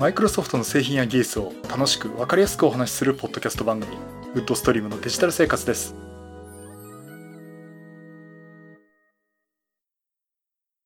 [0.00, 3.94] マイクロソフトの製品や技術を楽しく分かりやすくお話しするポッドキャスト番組
[4.34, 5.94] ウッドストリームのデジタル生活です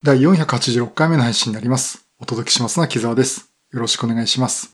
[0.03, 4.73] 第486回目の配信になりますお届けしますのは木澤ですよろしくお願いします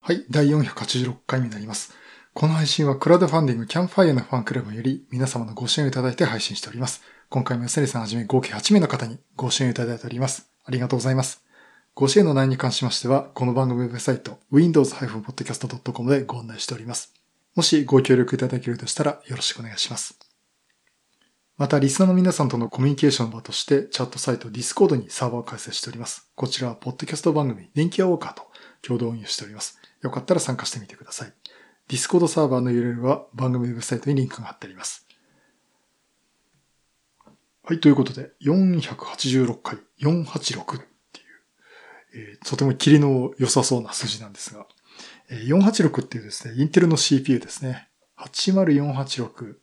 [0.00, 1.92] はい第486回目になります
[2.32, 7.02] この配信はクラウドファンディングキャンファイアのファンクラブより皆様のご支援をいただいて配信しております。
[7.28, 10.48] 今回もセリさんはじめ合計8名の方にご支援をいただいております。
[10.64, 11.49] ありがとうございます。
[11.94, 17.12] ご支援の内容に関しましては、この番組ウェブサイト、windows-podcast.com でご案内しております。
[17.54, 20.18] もしご協力いただけるとしたらよろしくお願いします。
[21.58, 26.30] また、リスナーの皆さんとのコミュニケーションの場として、チャットサイト Discord にサーバーを開設しております。
[26.36, 28.50] こちらは、ポッドキャスト番組、電気屋ウォーカーと
[28.80, 29.78] 共同運用しております。
[30.00, 31.34] よかったら参加してみてください。
[31.88, 35.06] Discord サーバーの URL は番組ウェブサイトにリンクが貼ってあります。
[37.64, 40.86] はい、ということで、486回、486っ、
[42.14, 44.66] えー、とてもキリの良さそうな数字なんですが、
[45.30, 47.88] えー、486っていうですね、インテルの CPU ですね。
[48.18, 49.56] 80486。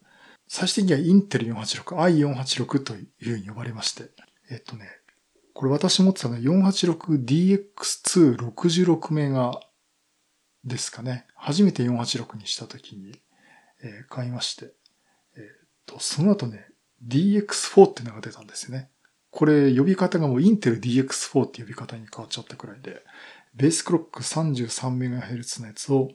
[0.48, 4.12] 最終的にはインテル486、i486 というふうに呼ばれまして、
[4.50, 4.88] えっとね、
[5.54, 9.60] これ私持ってたのは 486DX266 メガ
[10.64, 11.26] ですかね。
[11.36, 13.20] 初めて486にした時に、
[13.84, 14.72] え、買いまして、
[15.36, 15.44] えー、
[15.86, 16.66] と、その後ね、
[17.06, 18.90] DX4 っていうのが出たんですよね。
[19.38, 23.04] これ呼び方がもうインテル DX4 って呼び方に変わっちゃったくらいで、
[23.54, 26.10] ベースクロック 33MHz のやつを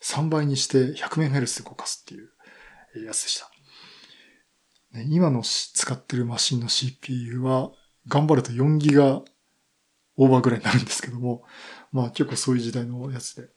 [0.00, 2.30] 3倍にして 100MHz で動かすっていう
[3.04, 3.50] やつでした。
[5.08, 7.72] 今の使ってるマシンの CPU は
[8.06, 11.42] 頑張ると4ギガオーバーぐらいになるんですけども、
[11.90, 13.48] まあ結構そういう時代のやつで、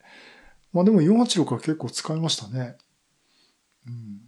[0.72, 2.78] まあでも486は結構使いましたね。
[3.86, 4.22] うん。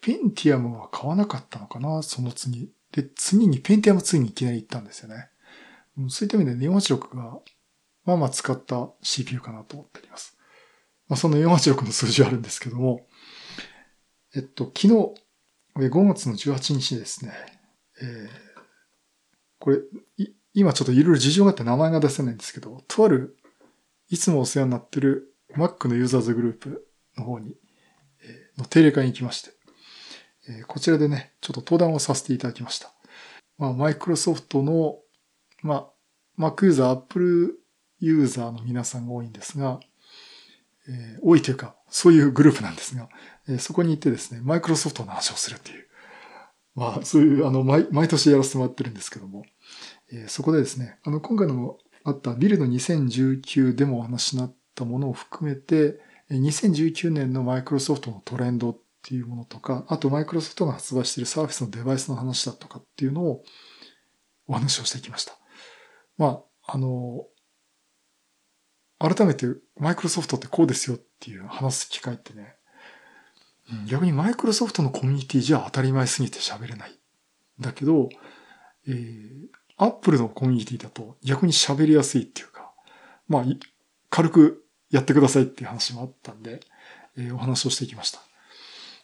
[0.00, 2.70] ペンティアムは買わなかったのかな、その次。
[2.92, 5.28] で、次にペンティアム2にいきなり行ったんですよね。
[6.08, 7.40] そういった意味で486が、
[8.04, 10.36] まあまあ使った CPU かなと思っております。
[11.08, 13.06] まあその486の数字はあるんですけども、
[14.34, 15.14] えっと、昨日、
[15.76, 17.32] 5月の18日ですね、
[18.00, 18.28] えー、
[19.58, 19.78] これ、
[20.54, 23.36] 今ちょっといろいろ事情があって名前が出せないんですけど、とある、
[24.08, 27.56] いつもお世話になってる Mac のユーザーズグループの方に、
[28.22, 29.50] えの定例会に行きまして、
[30.48, 32.92] えこちらでね、ちょっと登壇をさせていただきました。
[33.58, 34.98] まあ、マイクロソフトの、
[35.62, 35.90] ま
[36.38, 37.60] あ、Mac ユーザー、Apple
[37.98, 39.80] ユーザーの皆さんが多いんですが、
[40.88, 43.08] えー、多いというか、そういうグループなんですが、
[43.48, 45.86] えー、そこに行ってですね、マイクロソフトの話をするっていう、
[46.74, 49.44] まあ、そういう、あの、毎、毎年やらせてもらってるんですけども、
[50.10, 63.42] えー、そこでですね、あの、今回のあったビルド2019でもお話になったものを含めて、2019年のマイクロソフトのトレンドっっていうものとか、あとマイクロソフトが発売しているサーフィスのデバイスの話だとかっていうのを
[64.46, 65.32] お話をしてきました。
[66.18, 67.24] まあ、あの、
[68.98, 69.46] 改めて
[69.78, 72.56] マイクロソフトってこうですよっていう話す機会ってね、
[73.86, 76.98] 逆にマイクロソフトのコミュニティじゃ当たり前すぎて喋れない。
[77.58, 78.10] だけど、
[78.86, 79.46] えー、
[79.76, 82.72] アップルのコミュニティだと逆に喋りやすいっていうか、
[83.28, 83.44] まあ、
[84.10, 86.60] 軽くやってくださいっていう話もあったんで、
[87.16, 88.20] えー、お話をしていきました。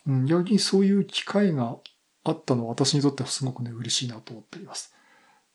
[0.06, 1.76] うん、逆にそういう機会が
[2.24, 4.94] あったのは私にとってはすごくね、嬉しいなと思っております。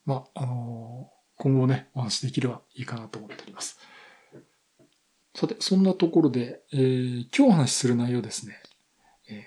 [0.05, 3.79] まあ、あのー、今後ね、お話できればいいかなと思っております。
[5.35, 8.61] さて、そんなところで、えー、今日お話しする内容ですね。
[9.29, 9.43] えー、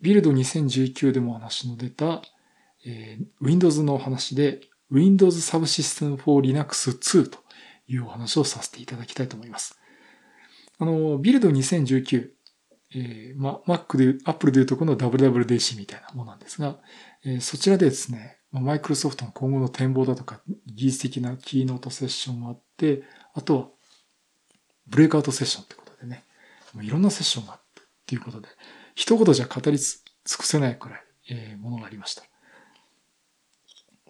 [0.00, 2.22] ビルド2019でもお話の出た、
[2.84, 7.38] えー、Windows のお話で Windows Subsystem for Linux 2と
[7.88, 9.78] いうお話をさせていただきたいと思います。
[10.78, 12.30] あの、ビルド2019、
[12.94, 16.78] えー、ま、Mac で、Apple でいうとこの WWDC みたいなものなんですが、
[17.24, 23.02] えー、そちらでですね、マイクロソフトの今後の展望だとか、技術的なキーノートセッションもあって、
[23.34, 23.68] あとは、
[24.86, 26.24] ブレイクアウトセッションってことでね、
[26.82, 28.48] いろんなセッションがあってっていうことで、
[28.94, 32.24] 一言じゃ語り尽くせないくらい、えー、ものがありました。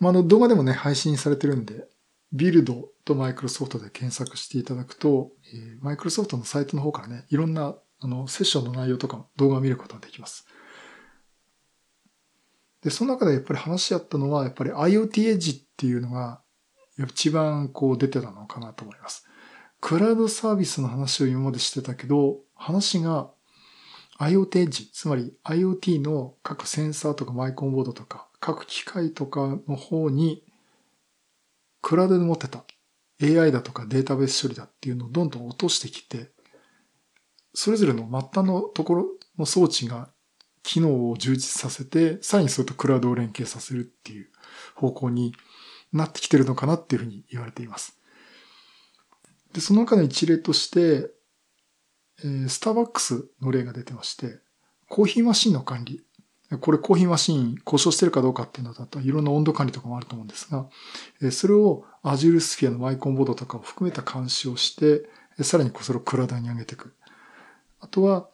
[0.01, 1.87] まあ、あの動画でもね、配信されてるんで、
[2.33, 10.47] ビルドとマイクロソフトで検索していただくと、えマイクロソフトのサイトの方からね、いろんなあのセッションの内容とか動画を見ることができます。
[12.83, 16.43] で、その中でやっぱり話し合ったのは、やっぱり IoT エッジっていうのが
[16.99, 19.25] 一番こう出てたのかなと思います。
[19.81, 23.31] クラウドサービスの話を今までしてたけど、話が
[24.19, 30.43] IoT エッジ、つまり IoT の各センサーとかマイコンボードとか各機械とかの方に、
[31.81, 32.65] クラウドで持ってた
[33.23, 36.32] AI だとかデータベース処理だっていうのをどんどん落としてきて、
[37.55, 39.07] それぞれの末端のところ
[39.39, 40.09] の装置が
[40.63, 44.29] 機能を充実させて、さらにそれとクラウドを連携させるっていう
[44.75, 45.35] 方向に
[45.93, 47.99] なってきてるのかなっていうふうに言われています。
[49.53, 51.11] で、その中の一例として、
[52.25, 54.39] えースターバックスの例が出てまして、
[54.89, 56.05] コーヒーマシンの管理。
[56.61, 60.69] これコーヒーマシン故障してるかどうかっていうのだといろんな温度管理とかもあると思うんですが、
[61.23, 65.09] えそれを Azure Sphere のマイコンボードとかを含めた監視をして、
[65.43, 66.95] さらにそれをクラウドに上げていく。
[67.83, 68.31] あとは、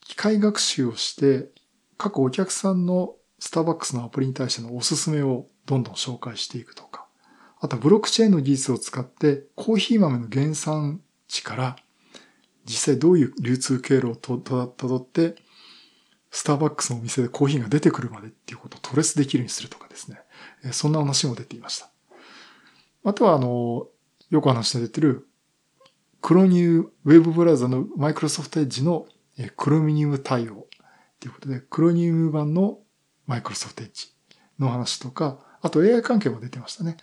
[0.00, 1.50] 機械学習をして、
[1.98, 7.06] 各お客さんのスターバックスのアプリに対してのおすすめをどんどん紹介していくとか、
[7.60, 11.76] あとはブロックチェーンの技術を使ってコーヒー豆の原産地から
[12.64, 15.34] 実際どういう流通経路をたどって、
[16.30, 20.20] スターバックスのお店でコーヒーが出てくるまでっていうことをトレスできるようにするとかですね。
[20.72, 21.90] そんな話も出ていました。
[23.04, 23.88] あとは、あの、
[24.30, 25.28] よく話して出てる、
[26.24, 29.06] クロニューウェブブラウザのマイクロソフトエッジの
[29.58, 30.66] クロミニウム対応。
[31.20, 32.78] ということで、クロニウム版の
[33.26, 34.06] マイクロソフトエッジ
[34.58, 36.96] の話とか、あと AI 関係も出てましたね。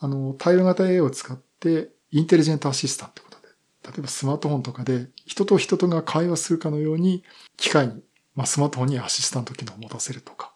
[0.00, 3.54] あの、対応型 AI を使って、インテリジェントアシスタントということで、
[3.92, 7.22] 例えばスマートフォンとかで、人と人とが会話するかのように、
[7.56, 8.02] 機械に、
[8.34, 10.52] まあ、スマートフォンにアシスタント機能を持たせるとか、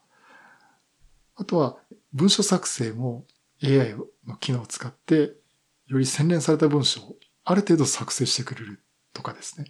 [1.37, 1.76] あとは、
[2.12, 3.26] 文書作成も
[3.62, 3.94] AI
[4.26, 5.34] の機能を使って、
[5.87, 8.80] より洗練された文章をある程度作成してくれる
[9.12, 9.66] とかですね。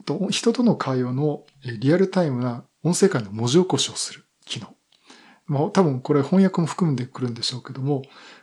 [0.00, 1.44] あと、人との会話の
[1.80, 4.74] リアルタイムな音声会の文字起こしをする機能。
[5.46, 8.02] まあ、多分これ翻訳も含んでくるんでしょうけども、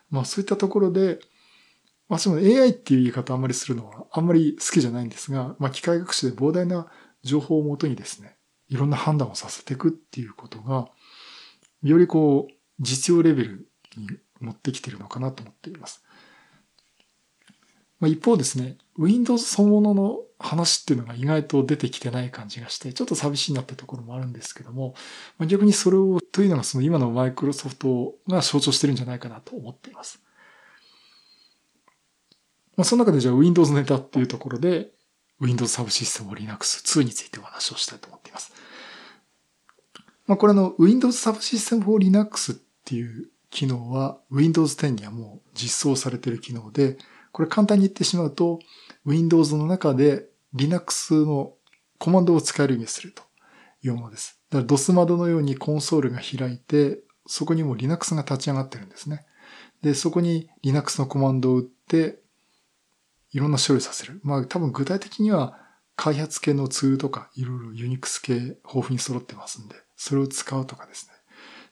[0.10, 1.19] まあそういったところで、
[2.07, 6.88] まあその AI っていう言い方あんまりするのはあんまり好きじゃないんですが、まあ機械学習で膨大な
[7.24, 8.38] 情報をもとにですね、
[8.68, 10.89] いろんな判断をさせていくっていうことが、
[11.81, 13.68] よりこう、実用レベル
[13.98, 14.07] に
[14.39, 16.04] 持ってきてるのかなと思っています。
[18.00, 24.94] まあ、一方ですね、Windows そのものの話っていうのが意外と出てきてない感じがして、ちょっと寂しいなってところもあるんですけども、
[25.38, 30.22] まあ、逆にそれを、というのがその今のマイクロソフトが象徴してるんじゃないかなと思っています。
[32.78, 34.92] まあ、その中でじゃあ Windows ネタっていうところで、
[35.42, 38.54] Windows サブシステム Linux 2についてお話をしたいと思っています。
[40.25, 42.56] まあ、これの Windows サブシステム for Linux っ
[42.86, 46.98] ていう機能は Windows 10にはもう実装されている機能で、
[47.31, 48.60] これ簡単に言ってしまうと、
[49.06, 51.54] Windows の中で Linux の
[51.98, 53.24] コマンドを使えるようにすると
[53.84, 54.40] いうものです。
[54.50, 59.26] だから DOS 窓のようにコンソールが開いて、そこにも Linux が立ち上がってるんですね。
[59.81, 62.20] で、そこに Linux のコマンドを打って、
[63.32, 64.20] いろんな処理させる。
[64.24, 65.58] まあ多分具体的には
[65.96, 71.14] 開発系のツールとかいろいろ Unix 系豊富に揃ってますんで、それを使うとかですね。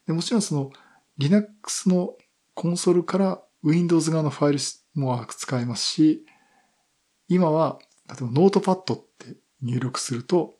[0.05, 0.71] でもちろんその
[1.17, 2.13] Linux の
[2.53, 4.59] コンソールから Windows 側のファイル
[4.97, 6.25] もう使えますし、
[7.29, 7.77] 今は、
[8.09, 10.55] 例えば notepad って入力すると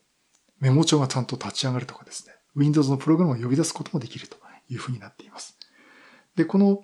[0.60, 2.34] メモ帳がちゃんと立ち上がるとかですね。
[2.56, 4.38] Windows のプログラムを呼び出すこともできると
[4.70, 5.58] いうふうになっています。
[6.36, 6.84] で、この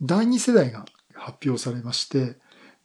[0.00, 2.38] 第2世代が発表されまして、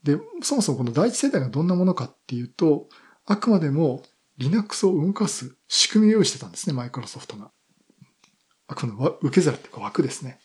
[0.04, 2.88] で、そもそもこの第1世代がどんなものかっていうと、
[3.26, 4.04] あくまでも
[4.38, 7.52] Linux を動かす仕組みを用意してたんですね、マイクロソフトが。
[8.68, 10.40] あくまで受け皿っていうか枠ですね。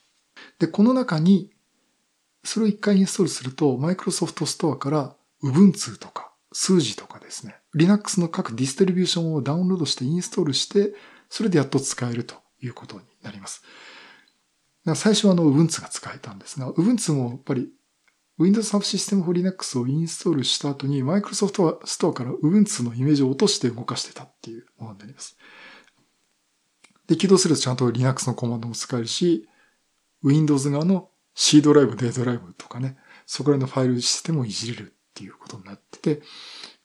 [0.58, 1.53] で、この中に、
[2.44, 10.94] それを一回インストールすると、マイクロソフトストアから Ubuntu とか、数字とかですね、Linux の各ディストリビューションをダウンロードしてインストールして、
[11.28, 13.62] それでやっと使えるということになります。
[14.94, 17.72] 最初はあの Ubuntu が使えたんですが、Ubuntu もやっぱり
[18.38, 25.36] Windows Subsystem for Linux をインストールした後に Microsoft ストアから Ubuntu のイメージを落として動かしてたっていうものになります。
[27.06, 29.48] で、起動するとちゃんと Linux のコマンドも使えるし、
[30.22, 36.22] Windows 側の C ドライブ、D ドライブとかね、そこら辺のファイルシステムをいじれるっていうことになってて、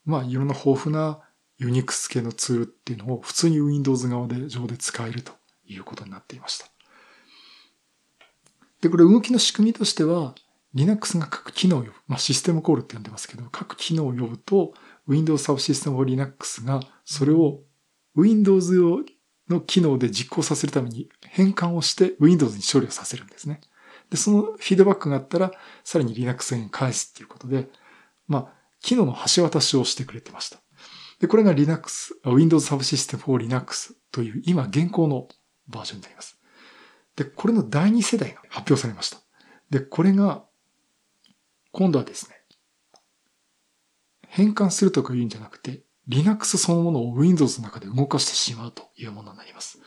[0.05, 1.19] まあいろんな豊富な
[1.59, 5.33] Unix 系のツールっていうのを普通に Windows 側で上で使えると
[5.67, 6.65] いうことになっていました。
[8.81, 10.35] で、これ動きの仕組みとしては、
[10.73, 11.93] Linux が各機能を呼ぶ。
[12.07, 14.73] まあシステムコールって呼んでますけど、各機能を呼ぶと、
[15.07, 17.61] Windows Subsystem for Linux がそれを
[18.15, 18.99] Windows 用
[19.49, 23.59] の機能で実行させるために変換をして Windows に処理をさせるんですね。
[24.09, 25.51] で、そのフィードバックがあったら、
[25.83, 27.69] さらに Linux に返すっていうことで、
[28.27, 30.59] まあ、機能の橋渡しをしてくれてました。
[31.19, 35.27] で、これが Linux、Windows Subsystem for Linux という今現行の
[35.67, 36.39] バージョンになります。
[37.15, 39.17] で、これの第2世代が発表されました。
[39.69, 40.45] で、これが、
[41.71, 42.35] 今度はですね、
[44.27, 49.79] 変換するとか言うんじゃなくて、Linux そのものを Windows の中で動かしてしまうというものになります。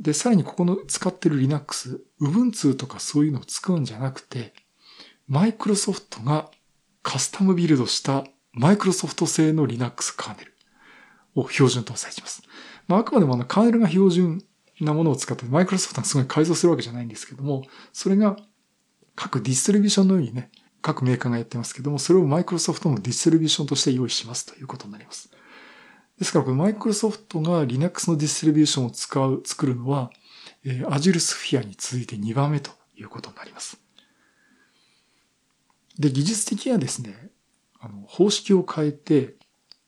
[0.00, 4.52] で、さらにここの使ってる Linux、Ubuntu とかそういうのを使うんじゃなくて、
[5.26, 6.50] マイクロソフトが
[7.02, 10.54] カスタムビルドしたマイクロソフト製の Linux カーネル
[11.34, 12.42] を標準搭載します。
[12.86, 14.44] まあ、あくまでもあのカーネルが標準
[14.80, 18.36] なものを使ってマイクロソフトがすごい改造するわけじゃないんですけども、それが
[19.14, 20.50] 各ディストリビューションのようにね、
[20.82, 25.30] 各メーカーがやってますけども、それをマイクロソフトのディストリビューションとして用意しますということになります。
[26.24, 30.10] ですから、これマイクロソフトが Linux のディストリビューションを使う、作るのは、
[30.64, 33.78] えー、Azure Sphere に続いて2番目ということになります。
[35.98, 37.28] で、技術的にはですね、
[37.78, 39.34] あの、方式を変えて、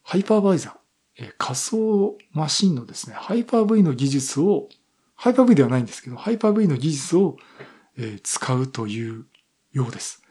[0.02, 4.69] ハイパーバイザー、えー、仮想マシンのですね、ハイパー V の技術を、
[5.14, 7.38] ハイパー V ではないんですけど、ハイパー V の技術を、
[7.97, 9.25] えー、使うという
[9.73, 10.23] ようです。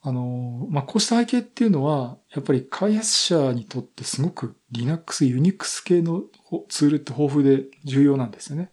[0.00, 6.22] あの、まあ、こうした背景っていうのは、やっぱり開発者にとってすごく Linux、Unix 系の
[6.68, 8.70] ツールって豊富で重要なんですよね。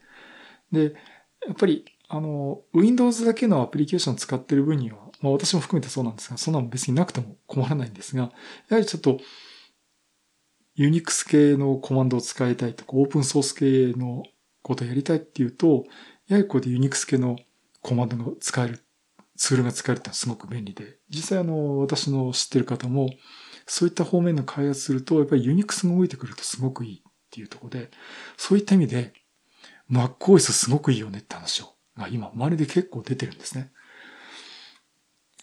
[0.72, 0.96] で、
[1.48, 8.24] やっぱり、あの、Windows だけのアプリケーションを使ってる分には、まあ私も含めてそうなんですが、そんなの別になくても困らないんですが、
[8.70, 9.20] やはりちょっと、
[10.76, 14.24] ユニクス系のコマンドを使いたいとか、オープンソース系の
[14.62, 15.86] ことをやりたいっていうと、
[16.28, 17.38] やはりこうでユニクス系の
[17.82, 18.85] コマンドが使える、
[19.38, 23.10] ツールが使えるってのはすごく便利で、実際あの、私の知ってる方も、
[23.68, 27.92] そういった方面の開発すると、やっぱりユニクスが動いてくるとすごくいいっていうところで、
[28.38, 29.14] そういった意味で、
[29.92, 33.72] MacOS すごくいいよねって話を、が今、周りで結構出てるんですね。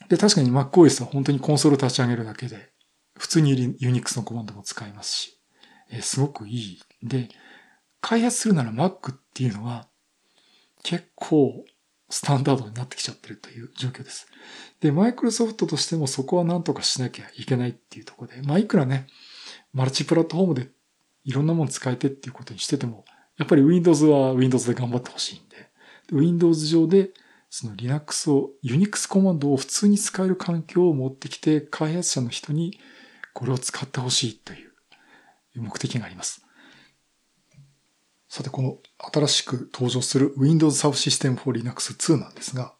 [0.08, 2.72] で、確かに MacOS は本当にコンソール立ち上げるだけで、
[3.18, 5.40] 普通に Unix のコマンドも使えますし、
[5.90, 6.82] え、すごくいい。
[7.02, 7.28] で、
[8.00, 9.88] 開発するなら Mac っていうのは、
[10.82, 11.64] 結構
[12.12, 14.28] スタンダードになってきちゃってるという状況です。
[14.81, 19.07] で、マイクロソフトとしてもそこは何とかしなきゃいけないっていうところで、まあ、いくらね、
[19.73, 20.69] マルチプラットフォームで
[21.25, 23.07] いろんなもの使えてっていうことにしてても、
[23.38, 25.71] やっぱり Windows は Windows で頑張ってほしいんで、
[26.12, 27.12] Windows 上で
[27.49, 32.78] その Linux を、Unix コマンドを普通に使える環境を持ってきて、開発者の人に
[33.35, 34.73] これを使ってほしいという
[35.62, 36.41] 目的があります。
[38.32, 38.78] さて、この
[39.12, 42.72] 新しく登場する Windows Subsystem for Linux 2なんですが、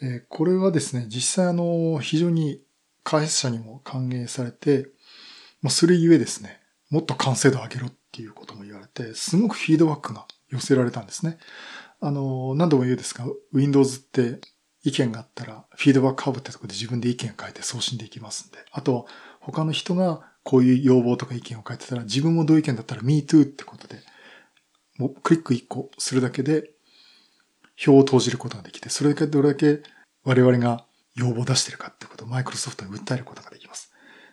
[0.00, 2.62] えこれはですね、実際あの、非常に
[3.04, 4.88] 開発者にも歓迎されて、
[5.60, 11.36] ま、それゆえですね、もっと完成度を上げろっていうことも言われて、すごくフィードバックが寄せられたんですね。
[12.00, 14.40] あの、何度も言うですが、Windows って
[14.82, 18.64] 意見があったら、フィードバックハブってとこで自分で意見を変えて送信できますんで。
[18.72, 19.06] あと、
[19.40, 24.00] 他の人がこういう要望とか意見を書いてたら、自分も同意見だったら MeToo ってことで、
[24.98, 26.70] もうクリック1個するだけで、
[27.76, 29.82] 票を投じることができて、それだけどれだけ
[30.24, 33.92] 我々が要望を出してるかってことをマイクロソフトに訴えることができます。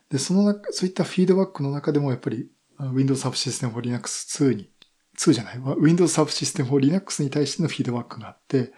[0.09, 4.69] で、その中、そういったフィードバックの中でもやっぱり Windows Subsystem for Linux 2に
[5.17, 8.71] 2じゃない、Windows Subsystem for Linux に対してのフィードバックがあって、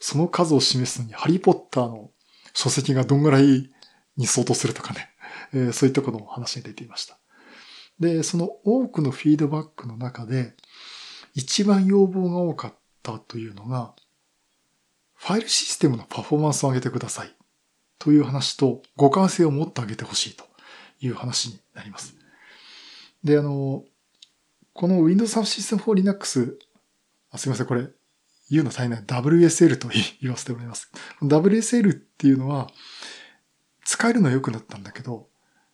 [0.00, 2.10] その数を示すのに、ハリーポッターの
[2.52, 3.70] 書籍がどんぐらい
[4.16, 5.10] に相当するとかね、
[5.52, 7.18] えー、そういったことも話に出ていました。
[8.00, 10.54] で、その多くのフィードバックの中で、
[11.34, 13.94] 一番要望が多かったというのが、
[15.14, 17.34] ファイルシステムのパフォーマンスを上げてください。
[17.98, 20.44] という話と、互換性をもっと上げてほしいと
[21.00, 22.14] いう話になります。
[23.22, 23.84] で、あの、
[24.72, 26.58] この Windows Subsystem for Linux、
[27.30, 27.88] あすいません、これ、
[28.50, 29.88] 言うの大変ない WSL と
[30.20, 30.90] 言わせてもらいます。
[31.22, 32.70] WSL っていうのは、
[33.84, 35.28] 使えるのは良くなったんだけど、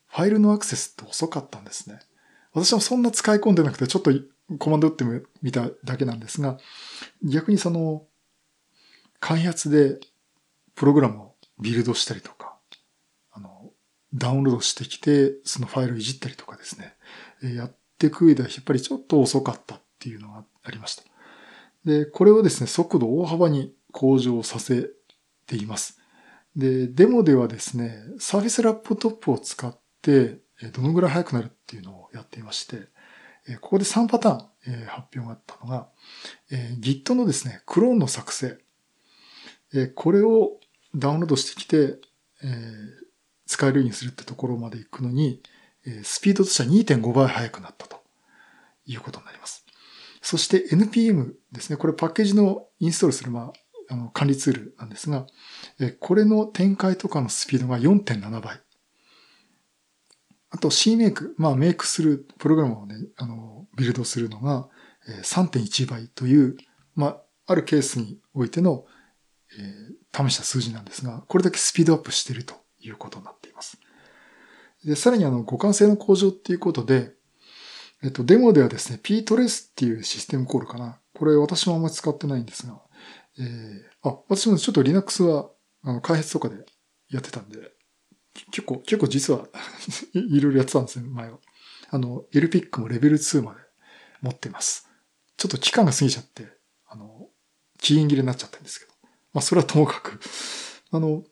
[0.09, 2.00] ファイルのアクセスって遅かったんですね。
[2.52, 4.12] 私もそんな使い込んでなくて、ちょっと
[4.59, 5.04] コマンド打って
[5.42, 6.59] みただけなんですが、
[7.23, 8.07] 逆にその、
[9.21, 10.00] 開発で
[10.75, 12.57] プログラムをビルドしたりとか、
[13.33, 13.71] あの、
[14.14, 16.97] ダウンロードしてきて、そのファイルをいじったりとかですね、
[17.54, 21.04] やっていく上ではやっぱりちょっと遅かったっていうのがありました。
[21.85, 24.90] で、これをですね、速度を大幅に向上させ
[25.47, 26.00] ています。
[26.57, 30.38] で、デモではですね、 Surface Laptop を使って、
[30.73, 32.88] どのぐらい速くなるっていうのをやっていまして、
[33.61, 35.88] ここで3パターン発表があったのが、
[36.80, 38.59] Git のですね、クローンの作成。
[39.94, 40.59] これを
[40.94, 41.99] ダウンロードしてきて、
[43.47, 45.42] 使えるようにするってところまで行くのに、
[46.02, 48.02] スピードとしては2.5倍速くなったと
[48.87, 49.64] いうことになります。
[50.23, 51.76] そして NPM ですね。
[51.76, 53.52] これパッケージのインストールする、ま
[53.88, 55.26] あ、あの管理ツールなんですが、
[55.99, 58.61] これの展開とかのスピードが4.7倍。
[60.50, 64.69] あと CMake、まあメイクするプログラムをね、あの、ビルドするのが
[65.23, 66.57] 3.1倍という、
[66.95, 68.85] まあ、あるケースにおいての、
[69.59, 73.78] えー、試した数字なんですが、これだけスピードアップしているということになっています。
[74.85, 77.12] で、さらにあの、互換性の向上っていうことで、
[78.02, 80.99] えっと、デモではですね、ptrace っていうシステムコールかな。
[81.14, 82.80] これ私もあんまり使ってないんですが、
[83.38, 85.50] えー、あ、私もちょっと Linux は、
[85.83, 86.64] あの、開発とかで
[87.11, 87.59] やってたんで、
[88.50, 89.49] 結構、結構実は
[90.14, 91.38] いろいろやってたんですね、前は。
[91.90, 93.61] あの、LPIC もレベル2まで
[94.23, 94.88] 持ってます。
[95.37, 96.49] ちょっと期間が過ぎちゃって、
[96.87, 97.28] あの、
[97.78, 98.92] 期限切れになっちゃったんですけど。
[99.32, 100.20] まあ、それはともかく、
[100.90, 101.25] あの、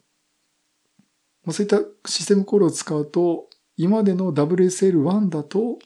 [1.51, 5.79] そういったシステムコールを使うと、今までの WSL1 だと、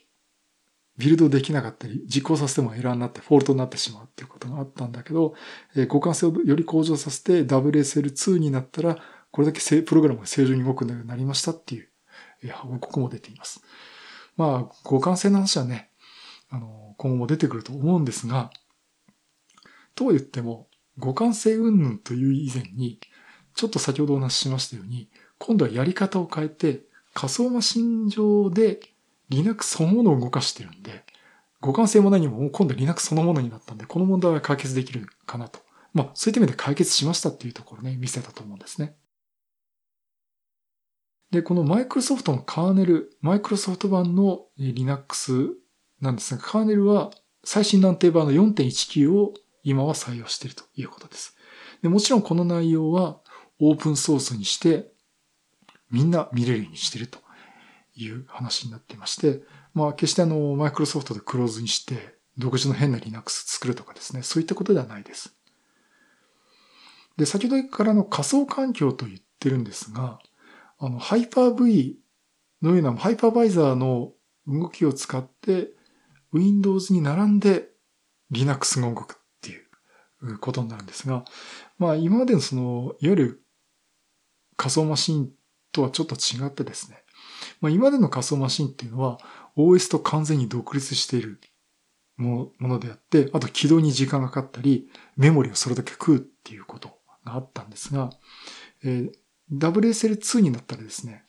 [0.99, 5.35] ビルドできなかったり、実行させてもエラーになってフォルトになってしまうっていうことがあったんだけど、
[5.75, 8.99] え互換性をより向上させて WSL2 になったら、
[9.33, 11.89] これだけプログラムが正常に動くようになりましたっていう
[12.53, 13.62] 報告も出ています。
[14.37, 15.91] まあ、互換性の話はね、
[16.51, 18.51] あの、今後も出てくると思うんですが、
[19.95, 23.01] とは言っても、互換性云々という以前に、
[23.55, 26.83] ちょっと先ほどお話ししましたように、今度はやり方を変えて、
[27.15, 28.81] 仮想マシン上で
[29.29, 31.05] Linux そのものを動かしてるんで、
[31.61, 35.61] 互換性も何もも今度は Linux そのものになったんで、この問題は解決できるかなと。
[35.95, 38.95] まあ、そういった意味で解決しましたっていうところね、見せたと思うんですね。
[41.33, 45.55] で、このマイクロソフトのカーネル、マイクロソフト版の Linux
[46.01, 47.11] なんですが、カーネルは
[47.43, 49.33] 最新難定版の4.19を
[49.65, 51.35] 今は採用しているということです。
[51.81, 53.19] でもちろんこの内容は
[53.59, 54.93] オープンソースにして
[55.91, 57.19] みんな見れるようにしていると
[57.97, 59.41] いう話になっていまして、
[59.73, 65.35] まあ決してあのマイクロソフトでクローズにして独自の変な Linux 作るとかですね、そういったことではないです。
[67.17, 70.19] で、先ほどからの仮想環境と言ってるんですが、
[70.85, 71.97] あの、ハイパー V
[72.61, 74.12] のようなハイパーバイザーの
[74.49, 75.69] 動きを使って
[76.33, 77.69] Windows に並んで
[78.33, 79.57] Linux が動くってい
[80.23, 81.25] うことになるんですが、
[81.79, 83.43] まあ今までのその、いわゆる
[84.57, 85.31] 仮想マシン
[85.71, 87.05] とはちょっと違ってですね、
[87.61, 89.19] まあ今までの仮想マシンっていうのは
[89.57, 91.41] OS と完全に独立している
[92.17, 96.89] ものであって、あと起動に時間がかかったり、メモリをそれだけ食うっていうこと
[97.25, 98.11] があったんですが、
[98.83, 99.22] えー、
[99.53, 101.25] WSL2 になったらですね、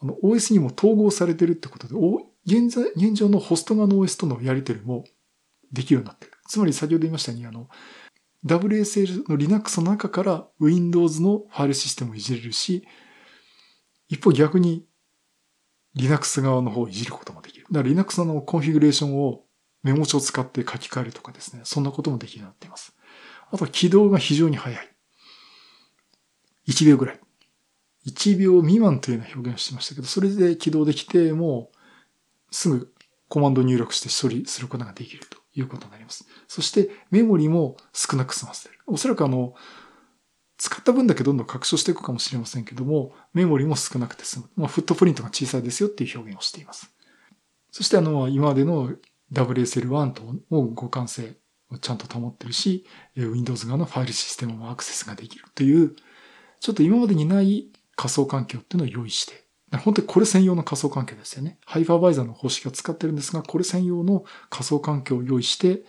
[0.00, 1.94] あの OS にも統合されてるってことで、
[2.46, 5.04] 現在、現状のホスト側の OS とのやり取りも
[5.72, 6.32] できるようになってる。
[6.48, 7.68] つまり先ほど言いましたように、あの、
[8.46, 12.86] WSL の Linux の中から Windows のファイルシステムをいじれるし、
[14.08, 14.86] 一方逆に
[15.94, 17.66] Linux 側の方をいじることもできる。
[17.70, 19.44] だから Linux のコンフィグレーションを
[19.82, 22.94] メモ帳を使って書き換えるとかですね、そんなこともできるようになっています。
[23.50, 24.96] あとは起動が非常に早い。
[26.68, 27.20] 1秒ぐらい。
[28.10, 31.76] 1秒未満というような表現をしてましたけど、それで起動できて、もう
[32.54, 32.92] すぐ
[33.28, 36.26] コマンド入力して処理することができるということになります。
[36.48, 38.80] そしてメモリも少なく済ませてる。
[38.86, 39.54] おそらくあの、
[40.58, 44.50] 使った分だけどんどん拡張していくかもしれませんけども、メモリも少なくて済む。
[44.56, 46.92] まあ、フットプリントが小さいですよっていう表現をしています。
[47.70, 48.92] そしてあの、今までの
[49.32, 51.36] WSL1 とも互換性
[51.70, 52.84] をちゃんと保ってるし、
[53.16, 55.94] Windows 側のファイルシステムもアクセスができるという、
[56.60, 57.68] ちょっと今までにない
[58.00, 59.44] 仮想環境っていうのを用意して、
[59.84, 61.58] 本当にこれ専用の仮想環境ですよね。
[61.66, 65.82] ハイパーバイザーの方式を使ってるんですが、これ専用の仮想環境を用意して、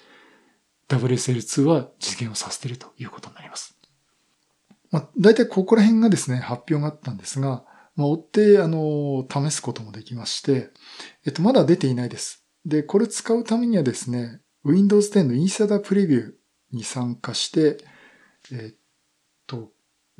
[0.89, 3.77] WSL2 は実現をさせているということになります。
[4.91, 7.63] まあ、大体ここら辺がですね、発表があったんですが、
[7.95, 10.69] まあ、追って、あの、試すこともできまして、
[11.25, 12.45] えっと、まだ出ていないです。
[12.65, 16.31] で、これ使うためにはですね、Windows 10のインサイダープレビュー
[16.73, 17.77] に参加して、
[18.51, 18.80] えっ、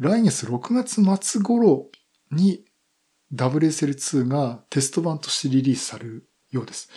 [0.01, 1.87] 来月6月末頃
[2.31, 2.65] に
[3.35, 6.89] WSL2 がテスト版としてリリースされるようです。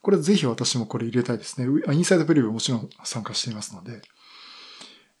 [0.00, 1.66] これぜひ私もこれ入れたいですね。
[1.92, 4.00] インサイドプレビューもちろん参加していますので、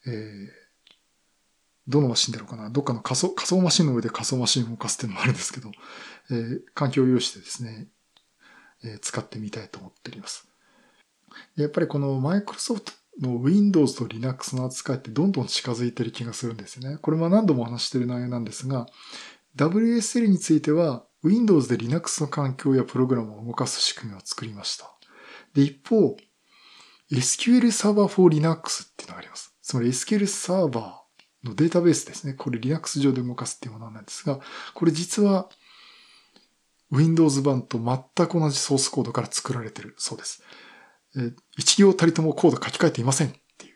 [0.06, 0.48] えー、
[1.88, 2.70] どのマシンだろうかな。
[2.70, 5.72] どっかの仮想仮想マシンの上で仮想マシンを動かすっていうのもあるんですけど、
[6.30, 7.88] えー、環境を用意してですね、
[8.84, 10.48] えー、使ってみたいと思っております。
[11.56, 16.98] やっぱりこのマイクロソフトの Windows と Linux の扱いってどんどん近づいてる気がするんですね。
[17.02, 18.86] これも何度も話してる内容なんですが、
[19.56, 24.90] WSL については Windows で Linux の環境やプログラムを動かす仕組みを作りました。
[25.54, 26.16] で、一方、
[27.10, 29.54] SQL Server for Linux っていうのがあります。
[29.62, 32.32] つまり SQL サーバーのデータベースですね。
[32.32, 34.40] これ Linux 上で動かすっていうものなんですが、
[34.74, 35.48] これ実は
[36.90, 40.42] Windows 版と全く同じソースコードから作られてるそうです。
[41.16, 43.74] え一行たりともコード書き換えていませんっていう。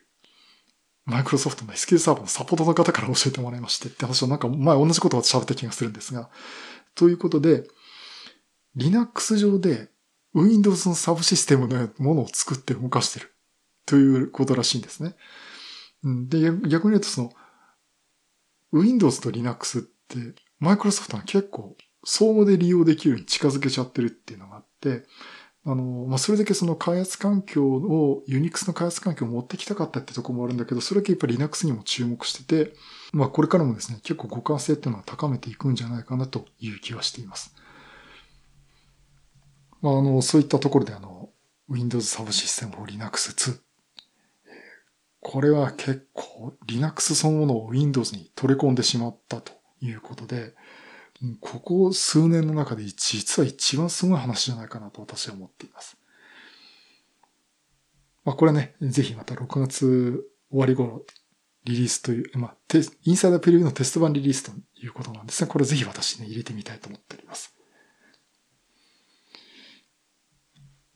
[1.05, 6.31] マイクロソフトの SQL サーバーのサポートの方から教えてもらいましてって話をなんか前同じことを喋った気がするんですが。
[6.95, 7.69] ということで、
[8.75, 9.91] Linux 上で
[10.35, 13.33] Windows のサブシステムのものを作って動かしてる
[13.87, 15.15] ということらしいんですね。
[16.05, 17.33] で、逆に言うとその
[18.73, 25.05] Windows と Linux ってマイクロソフトが結構相互で利用できるように近づけちゃってるっていうのがあって、
[25.69, 32.73] あの、まあ、それだけその開発環境を、ユニックスの開発環境を持ってきたかったってとこもあるんだけど、それだけやっぱり Linux にも注目してて、
[33.13, 37.53] まあ、これからもですね、結構互換性っていうのは高めていくんじゃないかなという気はしています。
[39.83, 41.31] まあ、あの、そういったところであの、
[41.69, 43.59] Windows サブシステムを Linux 2。
[45.21, 50.55] これは結構 Linux そのものを Windows に取り込んでしまったということで、
[51.41, 55.97] ここ数年の中で実は一番すごい話じゃないかなと私は思っています。
[58.25, 61.05] まあこれね、ぜひまた6月終わり頃
[61.67, 62.57] リリースという、まあ、
[63.05, 65.51] インサイダープレビューのテスト版リリースということなんですね。
[65.51, 67.55] これぜひ私ね、入れてみたいと思っております。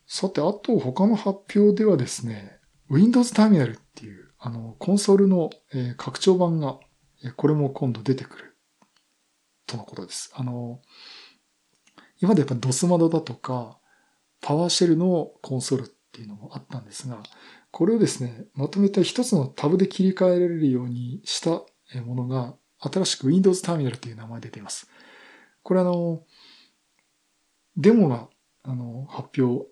[0.07, 5.51] さて、あと他の発表ではですね、Windows Terminal っていう、あの、コンソールの、
[5.97, 6.79] 拡張版が、
[7.37, 8.50] これも今度出てくる、
[9.71, 10.33] とのことです。
[10.35, 10.81] あの、
[12.21, 13.79] 今までやっぱ DOS 窓だとか、
[14.41, 17.23] パワーシェルのコンソールっていうのもあったんですが、
[17.71, 21.51] これをですね、まとめた一つのタブで切り替えられるようにした
[22.03, 24.89] ものが、新しく Windows Terminal という名前で出ています。
[25.63, 26.25] これあの、
[27.77, 28.29] デモが、
[28.65, 29.69] あの、発表、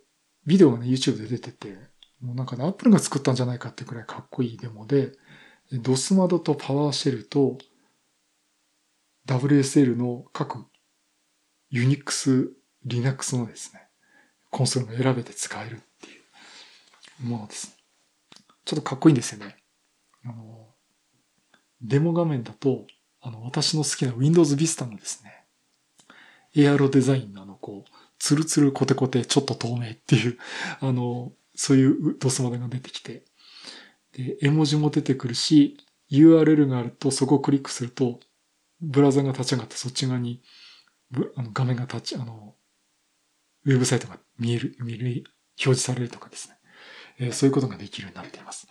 [0.47, 1.77] ビデオがね、YouTube で出てて、
[2.21, 5.13] もうなんかね、Apple が作ったんじゃないかってくらいかっこいいデモで、
[5.73, 7.59] DOS 窓と PowerShell と
[9.29, 10.65] WSL の各
[11.71, 12.49] Unix、
[12.87, 13.83] Linux のですね、
[14.51, 16.11] コンソールが選べて使えるってい
[17.25, 17.77] うものです。
[18.65, 19.57] ちょっとかっこいいんですよね。
[20.25, 20.69] あの、
[21.83, 22.87] デモ画面だと、
[23.21, 25.45] あの、私の好きな Windows Vista のですね、
[26.57, 30.39] エアロデザインのあの、こう、ツルツルコテコテ、ちょっと透明っていう、
[30.81, 33.25] あの、そういうドスモデが出てきて、
[34.13, 35.77] で、絵文字も出てくるし、
[36.11, 38.21] URL があるとそこをクリックすると、
[38.81, 40.43] ブラウザが立ち上がってそっち側に、
[41.37, 42.55] あの画面が立ち、あの、
[43.65, 45.25] ウェブサイトが見える、見る、表
[45.57, 46.57] 示されるとかですね。
[47.19, 48.69] えー、そういうことができるようになっています。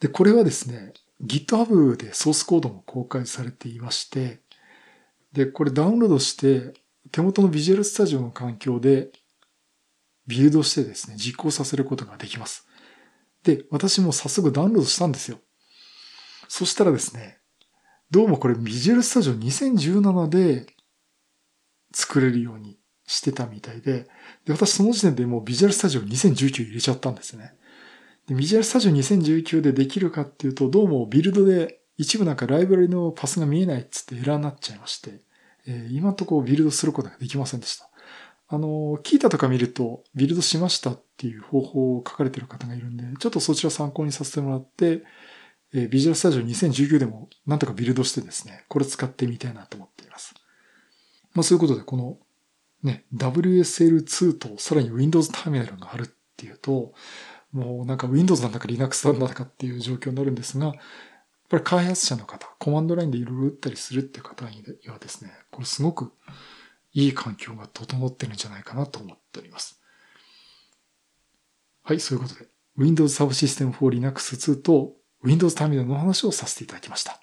[0.00, 4.40] で、これはですね、GitHub でソースコードも公開されていまして、
[5.32, 6.74] で、これダウンロードして、
[7.10, 9.10] 手元のビジュアルスタジオの環境で
[10.26, 12.66] ビルドしてですね、実行させることができます。
[13.42, 15.38] で、私も早速ダウンロードしたんですよ。
[16.48, 17.38] そしたらですね、
[18.14, 20.66] どうもこれビジュアルスタジオ2017で
[21.92, 24.06] 作れるようにしてたみたいで、
[24.44, 27.54] で、私その時点でもうビジュアルスタジオ2019入れちゃったんですね。
[28.28, 35.20] で、ビジュアルスタジオ2019でできるかっていうと、どうもビルドで一部なんかライブラリのパスが見えないっつってエラーになっちゃいまして、
[35.66, 37.90] えー、今んとこビルドすることができませんでした。
[38.46, 45.02] あの、キータとか見ると、ビルドしましたっていう方法を書かれてる方がいるんで、ちょっとそちら参考にさせてもらって、
[45.74, 50.34] えー、ビジュアルスタジオ2019でもなんとかビルドしてですね、これ使ってみたいなと思っています。
[51.34, 52.18] まあそういうことで、この
[52.84, 56.06] ね、WSL2 とさらに Windows ターミナルがあるっ
[56.36, 56.94] ていうと、
[57.52, 60.74] もうなんか Windows なんだか Linux なんだかっていう状況になるんですが、やっ
[61.48, 66.12] ぱり開発者の方、コマンドラインでいろいろ打ったりするっていう方にはですね、これすごく
[66.92, 69.80] いい環境が整ってるんじゃないかなと思っております。
[71.82, 77.20] はい、そういうことで、Windows Subsystem for Linux 2と Windows Terminal の話をさせていただきました。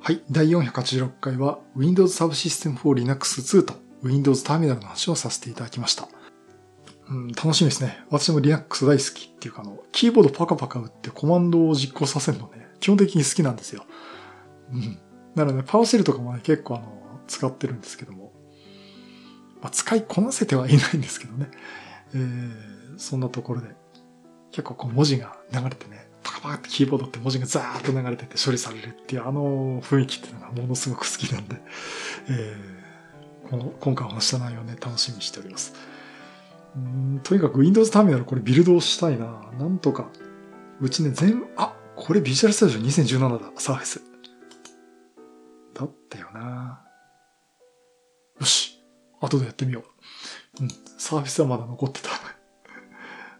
[0.00, 0.22] はい。
[0.30, 6.08] 第486回は Windows Subsystem for Linux 2と Windows Terminal の話をさせていただきました。
[7.10, 8.04] うん、楽しみですね。
[8.10, 13.84] 私も Linux 大好きっていうかあの、キーボードパカパカ打ってコマンドを実行させるのね、基本的に好きなんですよ。
[14.72, 14.98] うん。
[15.34, 18.32] なので、パワーシェルとかもね、結構あの、使ってるんですけども。
[19.60, 21.50] まあ、使いこなせてはいないんですけどね。
[22.14, 23.68] えー、そんなところで、
[24.50, 31.56] 結構こう文字が流れてね、パカパカってキーボードって文字がザーッと流れてて処理されるっていうあの雰囲気っていうのがものすごく好きなんで、
[32.28, 35.74] えー、この今回お話した内容ね、楽しみにしております。
[36.76, 39.50] うんとにかく Windows ターミナルこれビルドをしたいな。
[39.58, 40.10] なんとか。
[40.80, 43.50] うちね、全、あ、これビジュアルスタジオ2017だ。
[43.56, 44.02] サーフェス。
[45.74, 46.84] だったよな。
[48.38, 48.80] よし。
[49.20, 49.82] 後でやってみよ
[50.60, 50.62] う。
[50.62, 50.68] うん。
[50.98, 52.10] サーフェスはまだ残ってた。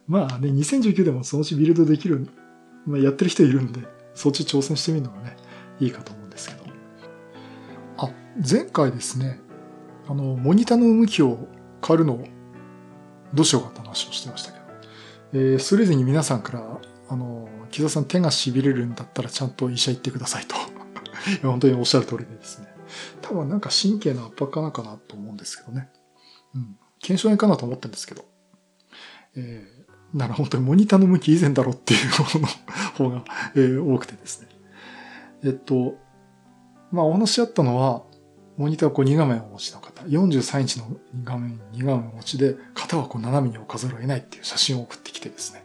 [0.08, 2.28] まあね、2019でもそのうちビルドできる
[2.86, 3.82] まあ、やってる人いるんで、
[4.14, 5.36] そっち挑戦してみるのがね、
[5.78, 6.64] いいかと思うんですけど。
[7.98, 8.10] あ、
[8.50, 9.40] 前回ですね、
[10.08, 11.46] あの、モニターの向きを
[11.86, 12.24] 変えるのを
[13.34, 14.64] どうしようかって話をしてましたけど、
[15.34, 20.56] えー、それぞれに皆さんから、あの、木田さん手が痺れるんだったらちゃんと医者行ってくださいと。
[21.46, 22.68] 本当におっしゃる通りでですね。
[23.20, 25.90] 多分なんか神経の圧迫かなかなと思うんですけどね。
[26.54, 26.78] うん。
[27.00, 28.24] 検証炎かなと思ってるんですけど。
[29.36, 29.77] えー
[30.14, 32.48] なら本当にモニターの向き以前だろっていうものの
[32.96, 34.48] 方が、えー、多くてですね。
[35.44, 35.96] えっと、
[36.90, 38.02] まあお話しあったのは、
[38.56, 40.86] モニターをこう2画面をお持ちの方、43インチの
[41.22, 45.64] 画面、2画面をお持ちで、型はこう斜めに置かざるを得ないっていう写真を送ってきてですね。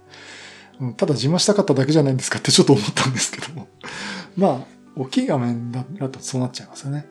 [0.79, 3.67] うん、ただ自慢したかっただけじゃないんですかってちょっと思ったんですけども。
[4.37, 7.07] まあ、大きい画面だとそうなっちゃいますよね。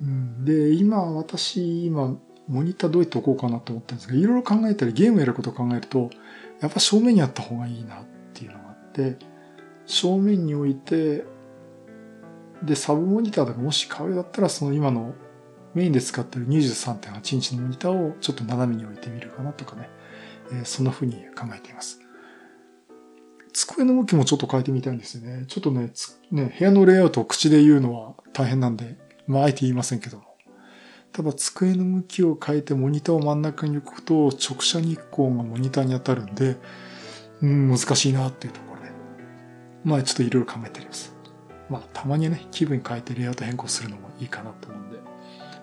[0.00, 2.16] うん、で、今、私、今、
[2.48, 6.10] モニターどうやって置こうかなと思ったんですが、いろいろ考えたり、ゲームやることを考えると、
[6.60, 9.16] やっぱ正面にあった方がいいなっていうのがあって、
[9.86, 11.24] 正面に置いて、
[12.62, 15.14] で、サブモニターとかもし買うようだったら、その今の
[15.74, 19.90] メインで使ってる23.8インチのモニターをちょっと斜めに置いてみるかなとかね。
[20.52, 22.00] えー、そんな風に考えています。
[23.52, 25.44] 机の向きもちょっと変えてみたいんですよね。
[25.46, 25.92] ちょっとね、
[26.30, 30.33] ね、部屋のレイアウトを口で言うのは大変なんで、まあ、あえて言いませんけども。
[31.14, 36.56] ただ、机の向きを変えてモニターを真ん中に置くと、直射日光がモニターに当たるんで、
[37.40, 38.90] うん、難しいなっていうところで。
[39.84, 41.14] まあ、ちょっといろいろ考えております。
[41.70, 45.04] まあ、たまにね、気分変えてレイアウト変更するのもいいかなと思うんで、ま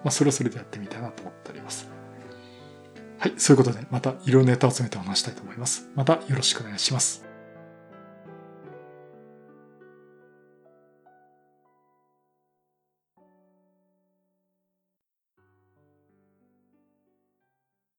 [0.06, 1.90] あ、それはそれでやってみたいなと思っております。
[3.20, 5.90] はい、そういうことで、またいろんなネタを詰めてお話したいと思います。
[5.96, 7.31] またよろしくお願いします。